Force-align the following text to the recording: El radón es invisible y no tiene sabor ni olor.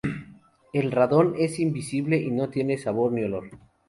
El 0.73 0.91
radón 0.91 1.35
es 1.37 1.59
invisible 1.59 2.17
y 2.17 2.31
no 2.31 2.49
tiene 2.49 2.79
sabor 2.79 3.11
ni 3.11 3.21
olor. 3.23 3.51